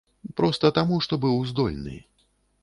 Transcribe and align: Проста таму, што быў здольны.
Проста 0.39 0.71
таму, 0.77 0.97
што 1.07 1.19
быў 1.27 1.37
здольны. 1.51 1.95